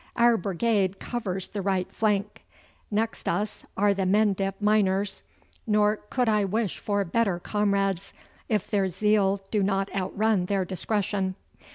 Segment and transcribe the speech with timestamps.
[0.15, 2.43] Our brigade covers the right flank.
[2.89, 5.21] Next us are the Mendip miners,
[5.67, 8.11] nor could I wish for better comrades,
[8.49, 11.35] if their zeal do not outrun their discretion.